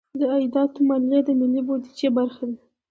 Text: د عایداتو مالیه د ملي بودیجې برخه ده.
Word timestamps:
د 0.19 0.21
عایداتو 0.33 0.79
مالیه 0.87 1.19
د 1.27 1.29
ملي 1.39 1.61
بودیجې 1.67 2.09
برخه 2.17 2.43
ده. 2.49 2.57